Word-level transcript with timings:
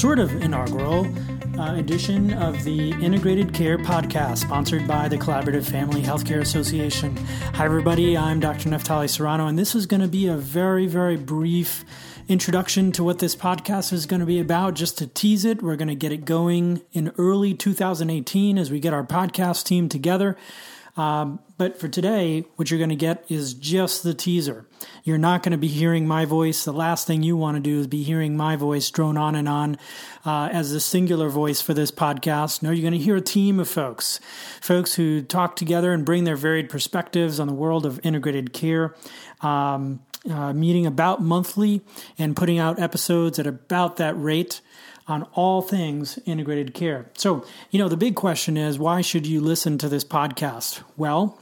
sort 0.00 0.20
of 0.20 0.32
inaugural 0.40 1.04
uh, 1.58 1.74
edition 1.76 2.32
of 2.34 2.62
the 2.62 2.90
Integrated 3.02 3.52
Care 3.52 3.76
Podcast, 3.76 4.38
sponsored 4.38 4.86
by 4.86 5.08
the 5.08 5.16
Collaborative 5.18 5.68
Family 5.68 6.00
Healthcare 6.00 6.40
Association. 6.40 7.16
Hi, 7.54 7.64
everybody. 7.64 8.16
I'm 8.16 8.38
Dr. 8.38 8.68
Naftali 8.68 9.10
Serrano, 9.10 9.48
and 9.48 9.58
this 9.58 9.74
is 9.74 9.86
going 9.86 10.00
to 10.00 10.08
be 10.08 10.28
a 10.28 10.36
very, 10.36 10.86
very 10.86 11.16
brief 11.16 11.84
introduction 12.28 12.92
to 12.92 13.02
what 13.02 13.18
this 13.18 13.34
podcast 13.34 13.92
is 13.92 14.06
going 14.06 14.20
to 14.20 14.26
be 14.26 14.38
about. 14.38 14.74
Just 14.74 14.96
to 14.98 15.08
tease 15.08 15.44
it, 15.44 15.60
we're 15.60 15.76
going 15.76 15.88
to 15.88 15.96
get 15.96 16.12
it 16.12 16.24
going 16.24 16.82
in 16.92 17.12
early 17.18 17.52
2018 17.52 18.58
as 18.58 18.70
we 18.70 18.78
get 18.78 18.94
our 18.94 19.04
podcast 19.04 19.64
team 19.64 19.88
together. 19.88 20.36
Um, 20.96 21.40
but 21.56 21.78
for 21.78 21.88
today, 21.88 22.44
what 22.56 22.70
you're 22.70 22.78
going 22.78 22.90
to 22.90 22.96
get 22.96 23.24
is 23.28 23.54
just 23.54 24.02
the 24.02 24.14
teaser. 24.14 24.66
You're 25.04 25.18
not 25.18 25.42
going 25.42 25.52
to 25.52 25.58
be 25.58 25.68
hearing 25.68 26.06
my 26.06 26.24
voice. 26.24 26.64
The 26.64 26.72
last 26.72 27.06
thing 27.06 27.22
you 27.22 27.36
want 27.36 27.56
to 27.56 27.60
do 27.60 27.80
is 27.80 27.86
be 27.86 28.02
hearing 28.02 28.36
my 28.36 28.56
voice 28.56 28.90
drone 28.90 29.16
on 29.16 29.34
and 29.34 29.48
on 29.48 29.78
uh, 30.24 30.48
as 30.52 30.72
the 30.72 30.80
singular 30.80 31.28
voice 31.28 31.60
for 31.60 31.74
this 31.74 31.90
podcast. 31.90 32.62
No, 32.62 32.70
you're 32.70 32.82
going 32.82 32.98
to 32.98 33.04
hear 33.04 33.16
a 33.16 33.20
team 33.20 33.60
of 33.60 33.68
folks, 33.68 34.20
folks 34.60 34.94
who 34.94 35.22
talk 35.22 35.56
together 35.56 35.92
and 35.92 36.04
bring 36.04 36.24
their 36.24 36.36
varied 36.36 36.68
perspectives 36.68 37.38
on 37.38 37.46
the 37.46 37.54
world 37.54 37.86
of 37.86 38.00
integrated 38.02 38.52
care. 38.52 38.94
Um, 39.40 40.00
uh, 40.28 40.52
meeting 40.52 40.84
about 40.84 41.22
monthly 41.22 41.80
and 42.18 42.36
putting 42.36 42.58
out 42.58 42.78
episodes 42.78 43.38
at 43.38 43.46
about 43.46 43.96
that 43.96 44.12
rate 44.20 44.60
on 45.10 45.24
all 45.34 45.62
things 45.62 46.18
integrated 46.24 46.74
care. 46.74 47.10
So, 47.16 47.44
you 47.70 47.78
know, 47.78 47.88
the 47.88 47.96
big 47.96 48.14
question 48.14 48.56
is 48.56 48.78
why 48.78 49.00
should 49.00 49.26
you 49.26 49.40
listen 49.40 49.78
to 49.78 49.88
this 49.88 50.04
podcast? 50.04 50.82
Well, 50.96 51.38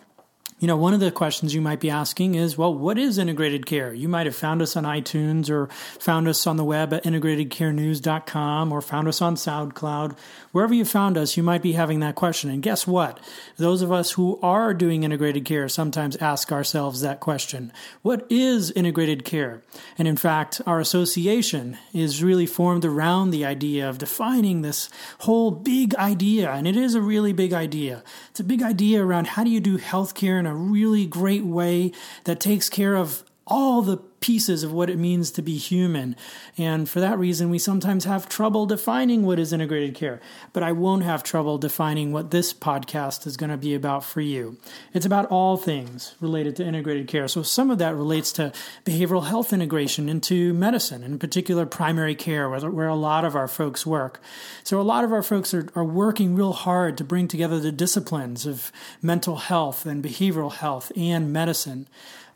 you 0.58 0.66
know, 0.66 0.76
one 0.76 0.92
of 0.92 0.98
the 0.98 1.12
questions 1.12 1.54
you 1.54 1.60
might 1.60 1.78
be 1.78 1.88
asking 1.88 2.34
is, 2.34 2.58
well, 2.58 2.74
what 2.74 2.98
is 2.98 3.16
integrated 3.16 3.64
care? 3.64 3.94
You 3.94 4.08
might 4.08 4.26
have 4.26 4.34
found 4.34 4.60
us 4.60 4.76
on 4.76 4.82
iTunes 4.82 5.48
or 5.48 5.68
found 6.00 6.26
us 6.26 6.46
on 6.48 6.56
the 6.56 6.64
web 6.64 6.92
at 6.92 7.04
integratedcarenews.com 7.04 8.72
or 8.72 8.82
found 8.82 9.06
us 9.06 9.22
on 9.22 9.36
SoundCloud. 9.36 10.18
Wherever 10.50 10.74
you 10.74 10.84
found 10.84 11.16
us, 11.16 11.36
you 11.36 11.44
might 11.44 11.62
be 11.62 11.72
having 11.72 12.00
that 12.00 12.16
question. 12.16 12.50
And 12.50 12.60
guess 12.60 12.88
what? 12.88 13.20
Those 13.56 13.82
of 13.82 13.92
us 13.92 14.12
who 14.12 14.40
are 14.42 14.74
doing 14.74 15.04
integrated 15.04 15.44
care 15.44 15.68
sometimes 15.68 16.16
ask 16.16 16.50
ourselves 16.50 17.02
that 17.02 17.20
question. 17.20 17.72
What 18.02 18.26
is 18.28 18.72
integrated 18.72 19.24
care? 19.24 19.62
And 19.96 20.08
in 20.08 20.16
fact, 20.16 20.60
our 20.66 20.80
association 20.80 21.78
is 21.92 22.22
really 22.22 22.46
formed 22.46 22.84
around 22.84 23.30
the 23.30 23.44
idea 23.44 23.88
of 23.88 23.98
defining 23.98 24.62
this 24.62 24.90
whole 25.20 25.52
big 25.52 25.94
idea. 25.94 26.50
And 26.50 26.66
it 26.66 26.76
is 26.76 26.96
a 26.96 27.00
really 27.00 27.32
big 27.32 27.52
idea. 27.52 28.02
It's 28.30 28.40
a 28.40 28.44
big 28.44 28.62
idea 28.62 29.04
around 29.04 29.28
how 29.28 29.44
do 29.44 29.50
you 29.50 29.60
do 29.60 29.78
healthcare 29.78 30.40
in 30.40 30.47
a 30.48 30.54
really 30.54 31.06
great 31.06 31.44
way 31.44 31.92
that 32.24 32.40
takes 32.40 32.68
care 32.68 32.96
of 32.96 33.22
all 33.46 33.82
the 33.82 33.98
pieces 34.20 34.62
of 34.62 34.72
what 34.72 34.90
it 34.90 34.98
means 34.98 35.30
to 35.32 35.42
be 35.42 35.56
human. 35.56 36.16
And 36.56 36.88
for 36.88 37.00
that 37.00 37.18
reason, 37.18 37.50
we 37.50 37.58
sometimes 37.58 38.04
have 38.04 38.28
trouble 38.28 38.66
defining 38.66 39.24
what 39.24 39.38
is 39.38 39.52
integrated 39.52 39.94
care. 39.94 40.20
But 40.52 40.62
I 40.62 40.72
won't 40.72 41.04
have 41.04 41.22
trouble 41.22 41.58
defining 41.58 42.12
what 42.12 42.30
this 42.30 42.52
podcast 42.52 43.26
is 43.26 43.36
going 43.36 43.50
to 43.50 43.56
be 43.56 43.74
about 43.74 44.04
for 44.04 44.20
you. 44.20 44.56
It's 44.92 45.06
about 45.06 45.26
all 45.26 45.56
things 45.56 46.14
related 46.20 46.56
to 46.56 46.64
integrated 46.64 47.08
care. 47.08 47.28
So 47.28 47.42
some 47.42 47.70
of 47.70 47.78
that 47.78 47.94
relates 47.94 48.32
to 48.32 48.52
behavioral 48.84 49.26
health 49.26 49.52
integration 49.52 50.08
into 50.08 50.52
medicine, 50.54 51.02
in 51.02 51.18
particular 51.18 51.66
primary 51.66 52.14
care, 52.14 52.48
where, 52.48 52.88
a 52.88 52.94
lot 52.94 53.24
of 53.24 53.36
our 53.36 53.48
folks 53.48 53.84
work. 53.84 54.20
So 54.64 54.80
a 54.80 54.82
lot 54.82 55.04
of 55.04 55.12
our 55.12 55.22
folks 55.22 55.52
are, 55.52 55.68
are 55.74 55.84
working 55.84 56.34
real 56.34 56.54
hard 56.54 56.96
to 56.98 57.04
bring 57.04 57.28
together 57.28 57.60
the 57.60 57.70
disciplines 57.70 58.46
of 58.46 58.72
mental 59.02 59.36
health 59.36 59.84
and 59.84 60.02
behavioral 60.02 60.52
health 60.52 60.90
and 60.96 61.32
medicine. 61.32 61.86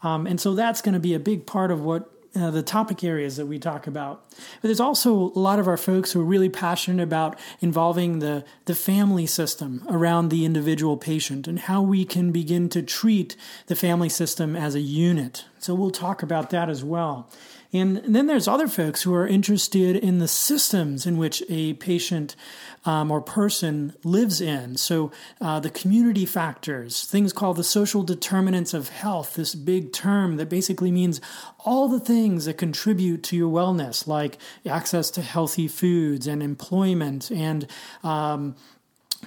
Um, 0.03 0.27
and 0.27 0.41
so 0.41 0.55
that's 0.55 0.83
going 0.83 0.95
to 0.95 1.01
be 1.01 1.15
a 1.15 1.21
big 1.21 1.47
part 1.47 1.71
of 1.71 1.83
what 1.83 2.11
uh, 2.35 2.51
the 2.51 2.63
topic 2.63 3.05
areas 3.05 3.37
that 3.37 3.47
we 3.47 3.59
talk 3.59 3.87
about. 3.87 4.25
But 4.31 4.69
there's 4.69 4.81
also 4.81 5.15
a 5.15 5.39
lot 5.39 5.59
of 5.59 5.69
our 5.69 5.77
folks 5.77 6.13
who 6.13 6.21
are 6.21 6.25
really 6.25 6.49
passionate 6.49 7.03
about 7.03 7.39
involving 7.61 8.21
the, 8.21 8.45
the 8.65 8.75
family 8.75 9.27
system 9.27 9.85
around 9.89 10.31
the 10.31 10.45
individual 10.47 10.97
patient 10.97 11.47
and 11.47 11.59
how 11.59 11.83
we 11.83 12.05
can 12.05 12.33
begin 12.33 12.69
to 12.71 12.83
treat 12.83 13.37
the 13.67 13.77
family 13.77 14.09
system 14.09 14.57
as 14.57 14.75
a 14.75 14.81
unit. 14.81 15.45
So 15.63 15.75
we'll 15.75 15.91
talk 15.91 16.23
about 16.23 16.51
that 16.51 16.69
as 16.69 16.83
well. 16.83 17.29
And, 17.73 17.99
then 18.05 18.27
there's 18.27 18.49
other 18.49 18.69
folks 18.69 19.03
who 19.03 19.15
are 19.15 19.27
interested 19.27 19.97
in 19.97 20.19
the 20.19 20.29
systems 20.29 21.07
in 21.07 21.17
which 21.17 21.43
a 21.49 21.75
patient 21.75 22.37
um, 22.85 23.11
or 23.11 23.21
person 23.21 23.95
lives 24.05 24.41
in. 24.41 24.77
So 24.77 25.11
uh, 25.41 25.61
the 25.61 25.71
community 25.71 26.27
factors, 26.27 27.05
things 27.05 27.33
called 27.33 27.57
the 27.57 27.65
social 27.65 28.03
determinants 28.03 28.75
of 28.75 28.89
health, 28.89 29.35
this 29.35 29.55
big 29.55 29.93
term 29.93 30.37
that 30.37 30.49
basically 30.49 30.91
means 30.91 31.21
all 31.61 31.89
the 31.89 32.01
things 32.01 32.45
that 32.45 32.59
contribute 32.59 33.23
to 33.25 33.37
your 33.37 33.51
wellness, 33.51 34.07
like 34.07 34.37
access 34.67 35.11
to 35.13 35.23
healthy 35.23 35.69
foods 35.69 36.27
and 36.27 36.43
employment 36.43 37.31
and 37.31 37.67
um, 38.03 38.57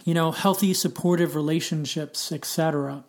you 0.03 0.13
know 0.13 0.31
healthy 0.31 0.73
supportive 0.73 1.35
relationships 1.35 2.31
etc 2.31 3.03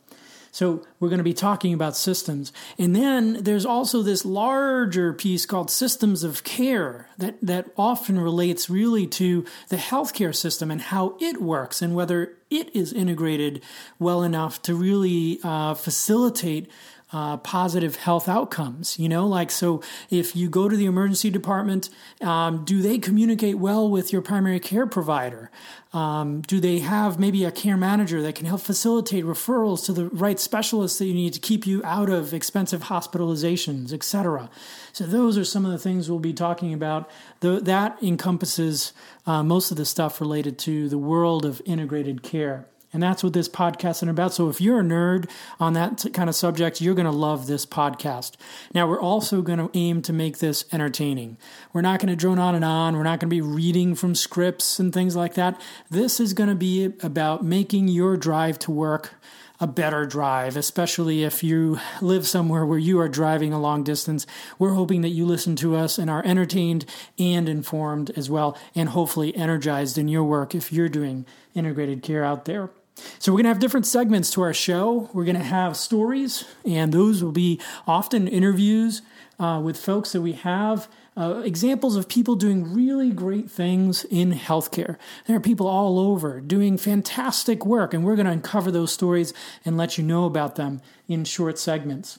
so 0.57 0.83
we're 1.01 1.11
going 1.11 1.19
to 1.19 1.23
be 1.23 1.35
talking 1.35 1.75
about 1.75 1.99
systems. 1.99 2.51
And 2.79 2.97
then 2.97 3.45
there's 3.45 3.67
also 3.67 4.01
this 4.01 4.25
larger 4.25 5.13
piece 5.13 5.45
called 5.45 5.71
systems 5.71 6.25
of 6.25 6.45
care 6.45 7.11
that, 7.19 7.37
that 7.43 7.67
often 7.77 8.19
relates 8.19 8.71
really 8.71 9.07
to 9.09 9.45
the 9.69 9.77
healthcare 9.77 10.35
system 10.35 10.71
and 10.71 10.81
how 10.81 11.19
it 11.21 11.43
works 11.43 11.83
and 11.83 11.95
whether 11.95 12.39
it 12.49 12.75
is 12.75 12.95
integrated 12.95 13.63
well 13.99 14.23
enough 14.23 14.63
to 14.63 14.75
really 14.75 15.41
uh, 15.45 15.75
facilitate 15.75 16.71
uh, 17.17 17.39
positive 17.39 17.97
health 17.97 18.29
outcomes. 18.29 18.99
You 18.99 19.09
know, 19.09 19.27
like 19.27 19.51
so 19.51 19.83
if 20.11 20.37
you 20.37 20.51
go 20.51 20.69
to 20.69 20.77
the 20.77 20.85
emergency 20.85 21.31
department, 21.31 21.89
um, 22.21 22.63
do 22.67 22.83
they 22.83 22.99
communicate 22.99 23.57
well 23.57 23.89
with 23.89 24.13
your 24.13 24.21
primary 24.21 24.61
care 24.61 24.87
provider? 24.87 25.51
Um, 25.95 26.43
do 26.43 26.61
they 26.61 26.81
have 26.81 27.19
maybe 27.19 27.45
a 27.45 27.51
care 27.51 27.79
manager 27.79 28.21
that 28.21 28.35
can 28.35 28.45
help 28.45 28.61
facilitate 28.61 29.25
referrals 29.25 29.87
to 29.87 29.95
the 29.95 30.11
right 30.11 30.39
specialists 30.39 30.99
that 30.99 31.07
you 31.07 31.15
need 31.15 31.33
to 31.33 31.41
keep 31.41 31.67
you 31.67 31.81
out 31.85 32.11
of 32.11 32.35
expensive 32.35 32.83
hospitalizations, 32.83 33.95
etc.? 33.95 34.51
So 34.93 35.07
those 35.07 35.39
are 35.39 35.45
some 35.45 35.65
of 35.65 35.73
the 35.73 35.79
things 35.79 36.11
we'll 36.11 36.19
be 36.19 36.35
talking 36.35 36.75
about. 36.75 37.09
The, 37.41 37.61
that 37.61 37.97
encompasses 38.03 38.93
uh, 39.25 39.43
most 39.43 39.71
of 39.71 39.79
the 39.79 39.87
stuff 39.87 40.21
related 40.21 40.59
to 40.61 40.91
the 40.91 40.99
world 40.99 41.47
of 41.47 41.63
integrated 41.65 42.23
care. 42.23 42.67
And 42.93 43.03
that's 43.03 43.23
what 43.23 43.33
this 43.33 43.49
podcast 43.49 44.03
is 44.03 44.09
about. 44.09 44.33
So 44.33 44.49
if 44.49 44.61
you're 44.61 44.81
a 44.81 44.85
nerd 44.85 45.29
on 45.59 45.73
that 45.75 46.07
kind 46.15 46.29
of 46.29 46.35
subject, 46.35 46.81
you're 46.81 46.95
going 46.95 47.07
to 47.07 47.11
love 47.11 47.47
this 47.47 47.67
podcast. 47.67 48.37
Now, 48.73 48.87
we're 48.87 49.01
also 49.01 49.43
going 49.43 49.59
to 49.59 49.71
aim 49.75 50.03
to 50.03 50.13
make 50.13 50.39
this 50.39 50.65
entertaining. 50.73 51.37
We're 51.73 51.83
not 51.83 52.01
going 52.01 52.09
to 52.09 52.17
drone 52.17 52.39
on 52.39 52.55
and 52.55 52.65
on. 52.65 52.97
We're 52.97 53.03
not 53.03 53.21
going 53.21 53.29
to 53.29 53.35
be 53.35 53.41
reading 53.41 53.95
from 53.95 54.15
scripts 54.15 54.79
and 54.79 54.93
things 54.93 55.17
like 55.17 55.35
that. 55.35 55.61
This 55.91 56.21
is 56.21 56.33
going 56.33 56.49
to 56.49 56.55
be 56.55 56.93
about 57.03 57.45
making 57.45 57.89
your 57.89 58.17
drive 58.17 58.59
to 58.61 58.71
work 58.71 59.15
a 59.61 59.67
better 59.67 60.07
drive, 60.07 60.57
especially 60.57 61.25
if 61.25 61.43
you 61.43 61.79
live 62.01 62.27
somewhere 62.27 62.65
where 62.65 62.79
you 62.79 63.01
are 63.01 63.09
driving 63.09 63.53
a 63.53 63.61
long 63.61 63.83
distance. 63.83 64.27
We're 64.59 64.75
hoping 64.75 65.01
that 65.03 65.11
you 65.11 65.27
listen 65.27 65.57
to 65.57 65.77
us 65.77 65.99
and 65.99 66.11
are 66.11 66.25
entertained 66.25 66.85
and 67.19 67.49
informed 67.49 68.11
as 68.17 68.29
well, 68.29 68.57
and 68.75 68.91
hopefully 68.91 69.35
energized 69.37 69.99
in 69.99 70.09
your 70.09 70.25
work 70.25 70.55
if 70.55 70.73
you're 70.73 70.89
doing 70.89 71.27
integrated 71.55 72.03
care 72.03 72.25
out 72.25 72.45
there. 72.45 72.71
So, 73.19 73.31
we're 73.31 73.37
going 73.37 73.45
to 73.45 73.51
have 73.51 73.59
different 73.59 73.87
segments 73.87 74.31
to 74.33 74.43
our 74.43 74.55
show. 74.55 75.11
We're 75.13 75.27
going 75.27 75.37
to 75.37 75.43
have 75.43 75.77
stories, 75.77 76.45
and 76.65 76.93
those 76.93 77.23
will 77.23 77.33
be 77.33 77.61
often 77.87 78.27
interviews 78.27 79.03
uh, 79.39 79.61
with 79.63 79.77
folks 79.79 80.13
that 80.13 80.23
we 80.23 80.33
have. 80.33 80.89
Uh, 81.19 81.41
examples 81.45 81.97
of 81.97 82.09
people 82.09 82.37
doing 82.37 82.75
really 82.75 83.11
great 83.11 83.51
things 83.51 84.05
in 84.05 84.33
healthcare. 84.33 84.99
There 85.27 85.35
are 85.37 85.41
people 85.41 85.67
all 85.67 85.99
over 85.99 86.43
doing 86.43 86.77
fantastic 86.77 87.65
work, 87.65 87.95
and 87.95 88.05
we're 88.05 88.17
going 88.17 88.27
to 88.27 88.33
uncover 88.33 88.71
those 88.71 88.93
stories 88.93 89.33
and 89.65 89.79
let 89.79 89.97
you 89.97 90.05
know 90.05 90.27
about 90.27 90.57
them 90.57 90.83
in 91.09 91.25
short 91.25 91.59
segments. 91.59 92.19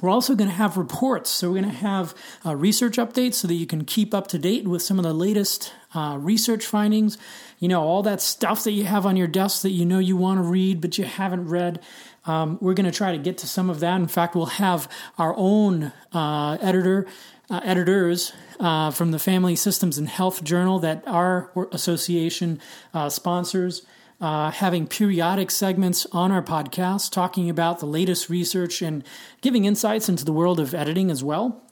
We're 0.00 0.10
also 0.10 0.34
going 0.34 0.50
to 0.50 0.54
have 0.54 0.76
reports. 0.76 1.30
So, 1.30 1.48
we're 1.48 1.60
going 1.60 1.72
to 1.72 1.78
have 1.78 2.14
uh, 2.44 2.54
research 2.54 2.98
updates 2.98 3.34
so 3.34 3.48
that 3.48 3.54
you 3.54 3.66
can 3.66 3.84
keep 3.84 4.14
up 4.14 4.28
to 4.28 4.38
date 4.38 4.68
with 4.68 4.82
some 4.82 4.98
of 4.98 5.04
the 5.04 5.14
latest 5.14 5.72
uh, 5.94 6.18
research 6.20 6.66
findings. 6.66 7.18
You 7.58 7.68
know, 7.68 7.82
all 7.82 8.02
that 8.02 8.20
stuff 8.20 8.62
that 8.64 8.72
you 8.72 8.84
have 8.84 9.06
on 9.06 9.16
your 9.16 9.26
desk 9.26 9.62
that 9.62 9.70
you 9.70 9.84
know 9.84 9.98
you 9.98 10.16
want 10.16 10.38
to 10.38 10.42
read, 10.42 10.80
but 10.80 10.98
you 10.98 11.04
haven't 11.04 11.48
read. 11.48 11.80
Um, 12.26 12.58
we're 12.60 12.74
going 12.74 12.86
to 12.86 12.96
try 12.96 13.12
to 13.12 13.18
get 13.18 13.38
to 13.38 13.48
some 13.48 13.70
of 13.70 13.80
that. 13.80 13.96
In 13.96 14.06
fact, 14.06 14.36
we'll 14.36 14.46
have 14.46 14.88
our 15.16 15.34
own 15.36 15.92
uh, 16.12 16.58
editor, 16.60 17.06
uh, 17.50 17.60
editors 17.64 18.32
uh, 18.60 18.90
from 18.90 19.10
the 19.10 19.18
Family 19.18 19.56
Systems 19.56 19.98
and 19.98 20.08
Health 20.08 20.44
Journal 20.44 20.78
that 20.80 21.02
our 21.06 21.50
association 21.72 22.60
uh, 22.92 23.08
sponsors 23.08 23.82
uh, 24.20 24.50
having 24.50 24.86
periodic 24.86 25.50
segments 25.50 26.06
on 26.12 26.32
our 26.32 26.42
podcast 26.42 27.12
talking 27.12 27.48
about 27.48 27.78
the 27.78 27.86
latest 27.86 28.28
research 28.28 28.82
and 28.82 29.04
giving 29.40 29.64
insights 29.64 30.08
into 30.08 30.24
the 30.24 30.32
world 30.32 30.58
of 30.58 30.74
editing 30.74 31.10
as 31.10 31.22
well. 31.22 31.62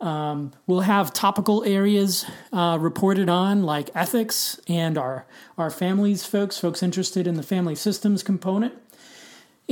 Um, 0.00 0.52
we'll 0.66 0.80
have 0.80 1.12
topical 1.12 1.62
areas 1.62 2.26
uh, 2.52 2.76
reported 2.80 3.28
on, 3.28 3.62
like 3.62 3.88
ethics 3.94 4.60
and 4.66 4.98
our, 4.98 5.26
our 5.56 5.70
families 5.70 6.26
folks, 6.26 6.58
folks 6.58 6.82
interested 6.82 7.28
in 7.28 7.34
the 7.34 7.42
family 7.44 7.76
systems 7.76 8.24
component. 8.24 8.74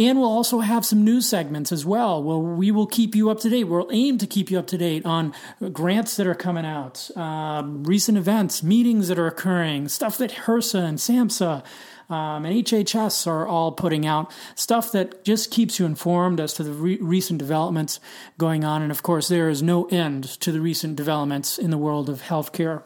And 0.00 0.19
we'll 0.19 0.32
also 0.32 0.61
have 0.61 0.87
some 0.87 1.05
news 1.05 1.29
segments 1.29 1.70
as 1.70 1.85
well 1.85 2.23
where 2.23 2.38
we 2.38 2.70
will 2.70 2.87
keep 2.87 3.14
you 3.14 3.29
up 3.29 3.38
to 3.41 3.50
date. 3.50 3.64
We'll 3.64 3.91
aim 3.93 4.17
to 4.17 4.26
keep 4.26 4.50
you 4.50 4.58
up 4.58 4.67
to 4.69 4.79
date 4.79 5.05
on 5.05 5.35
grants 5.75 6.17
that 6.17 6.26
are 6.26 6.35
coming 6.35 6.64
out, 6.64 7.14
um, 7.19 7.85
recent 7.85 8.17
events, 8.17 8.62
meetings 8.62 9.08
that 9.08 9.19
are 9.19 9.26
occurring, 9.26 9.88
stuff 9.88 10.17
that 10.17 10.31
HRSA 10.31 10.82
and 10.82 10.97
SAMHSA 10.97 11.62
um, 12.08 12.47
and 12.47 12.64
HHS 12.64 13.26
are 13.26 13.47
all 13.47 13.73
putting 13.73 14.06
out 14.06 14.32
stuff 14.55 14.91
that 14.93 15.23
just 15.23 15.50
keeps 15.50 15.79
you 15.79 15.85
informed 15.85 16.41
as 16.41 16.55
to 16.55 16.62
the 16.62 16.73
re- 16.73 16.99
recent 17.02 17.38
developments 17.38 18.00
going 18.38 18.64
on. 18.64 18.81
And 18.81 18.91
of 18.91 19.02
course, 19.02 19.29
there 19.29 19.50
is 19.50 19.62
no 19.62 19.85
end 19.88 20.25
to 20.41 20.50
the 20.50 20.62
recent 20.62 20.97
developments 20.97 21.58
in 21.58 21.70
the 21.70 21.76
world 21.76 22.08
of 22.08 22.23
healthcare. 22.23 22.85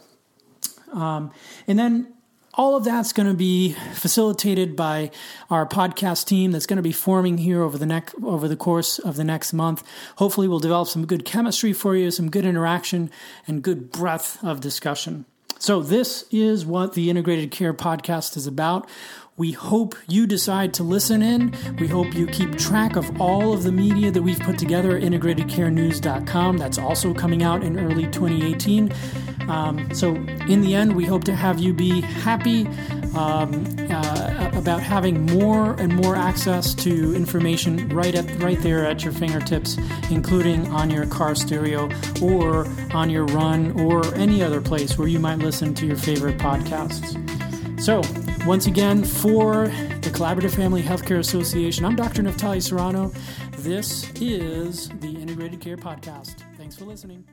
Um, 0.92 1.30
and 1.68 1.78
then 1.78 2.13
all 2.56 2.76
of 2.76 2.84
that's 2.84 3.12
going 3.12 3.28
to 3.28 3.34
be 3.34 3.72
facilitated 3.92 4.76
by 4.76 5.10
our 5.50 5.66
podcast 5.66 6.26
team 6.26 6.52
that's 6.52 6.66
going 6.66 6.76
to 6.76 6.82
be 6.82 6.92
forming 6.92 7.38
here 7.38 7.62
over 7.62 7.76
the 7.76 7.86
next 7.86 8.14
over 8.22 8.48
the 8.48 8.56
course 8.56 8.98
of 8.98 9.16
the 9.16 9.24
next 9.24 9.52
month. 9.52 9.82
Hopefully, 10.16 10.48
we'll 10.48 10.60
develop 10.60 10.88
some 10.88 11.06
good 11.06 11.24
chemistry 11.24 11.72
for 11.72 11.96
you, 11.96 12.10
some 12.10 12.30
good 12.30 12.44
interaction, 12.44 13.10
and 13.46 13.62
good 13.62 13.90
breadth 13.90 14.42
of 14.42 14.60
discussion. 14.60 15.24
So, 15.58 15.80
this 15.80 16.26
is 16.30 16.66
what 16.66 16.94
the 16.94 17.10
Integrated 17.10 17.50
Care 17.50 17.74
Podcast 17.74 18.36
is 18.36 18.46
about. 18.46 18.88
We 19.36 19.50
hope 19.50 19.96
you 20.06 20.26
decide 20.28 20.74
to 20.74 20.84
listen 20.84 21.20
in. 21.20 21.54
We 21.80 21.88
hope 21.88 22.14
you 22.14 22.26
keep 22.28 22.56
track 22.56 22.94
of 22.94 23.20
all 23.20 23.52
of 23.52 23.64
the 23.64 23.72
media 23.72 24.12
that 24.12 24.22
we've 24.22 24.38
put 24.38 24.58
together 24.58 24.96
at 24.96 25.02
integratedcarenews.com. 25.02 26.58
That's 26.58 26.78
also 26.78 27.12
coming 27.12 27.42
out 27.42 27.64
in 27.64 27.80
early 27.80 28.04
2018. 28.04 28.92
Um, 29.48 29.92
so, 29.94 30.14
in 30.48 30.60
the 30.60 30.74
end, 30.74 30.96
we 30.96 31.04
hope 31.04 31.24
to 31.24 31.34
have 31.34 31.58
you 31.58 31.72
be 31.72 32.00
happy 32.00 32.66
um, 33.16 33.64
uh, 33.90 34.50
about 34.54 34.80
having 34.80 35.26
more 35.26 35.74
and 35.74 35.94
more 35.94 36.16
access 36.16 36.74
to 36.74 37.14
information 37.14 37.88
right 37.90 38.14
at 38.14 38.42
right 38.42 38.58
there 38.60 38.84
at 38.86 39.04
your 39.04 39.12
fingertips, 39.12 39.76
including 40.10 40.66
on 40.68 40.90
your 40.90 41.06
car 41.06 41.34
stereo 41.34 41.90
or 42.22 42.66
on 42.92 43.10
your 43.10 43.26
run 43.26 43.78
or 43.80 44.14
any 44.14 44.42
other 44.42 44.60
place 44.60 44.98
where 44.98 45.08
you 45.08 45.20
might 45.20 45.38
listen 45.38 45.74
to 45.74 45.86
your 45.86 45.96
favorite 45.96 46.38
podcasts. 46.38 47.20
So, 47.80 48.02
once 48.46 48.66
again, 48.66 49.04
for 49.04 49.68
the 50.00 50.10
Collaborative 50.10 50.54
Family 50.54 50.82
Healthcare 50.82 51.18
Association, 51.18 51.84
I'm 51.84 51.96
Dr. 51.96 52.22
Naftali 52.22 52.62
Serrano. 52.62 53.12
This 53.58 54.10
is 54.20 54.88
the 55.00 55.08
Integrated 55.08 55.60
Care 55.60 55.76
Podcast. 55.76 56.36
Thanks 56.56 56.76
for 56.76 56.84
listening. 56.84 57.24